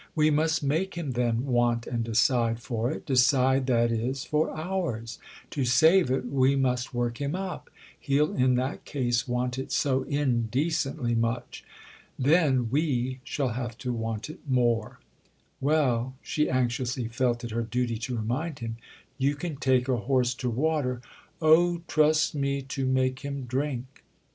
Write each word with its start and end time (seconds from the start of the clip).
"We 0.15 0.31
must 0.31 0.63
make 0.63 0.95
him 0.95 1.11
then 1.11 1.45
want 1.45 1.85
and 1.85 2.03
decide 2.03 2.59
for 2.59 2.89
it—decide, 2.91 3.67
that 3.67 3.91
is, 3.91 4.23
for 4.23 4.49
'ours.' 4.49 5.19
To 5.51 5.63
save 5.63 6.09
it 6.09 6.25
we 6.25 6.55
must 6.55 6.91
work 6.91 7.21
him 7.21 7.35
up—he'll 7.35 8.33
in 8.35 8.55
that 8.55 8.83
case 8.83 9.27
want 9.27 9.59
it 9.59 9.71
so 9.71 10.01
indecently 10.05 11.13
much. 11.13 11.63
Then 12.17 12.71
we 12.71 13.19
shall 13.23 13.49
have 13.49 13.77
to 13.77 13.93
want 13.93 14.27
it 14.27 14.39
more!" 14.49 14.99
"Well," 15.59 16.15
she 16.23 16.49
anxiously 16.49 17.07
felt 17.07 17.43
it 17.43 17.51
her 17.51 17.61
duty 17.61 17.99
to 17.99 18.15
remind 18.17 18.57
him, 18.57 18.77
"you 19.19 19.35
can 19.35 19.55
take 19.55 19.87
a 19.87 19.97
horse 19.97 20.33
to 20.33 20.49
water——!" 20.49 20.99
"Oh, 21.43 21.81
trust 21.87 22.33
me 22.33 22.63
to 22.63 22.87
make 22.87 23.19
him 23.19 23.43
drink!" 23.43 24.03